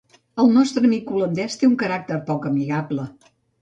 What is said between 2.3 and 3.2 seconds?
poc amigable.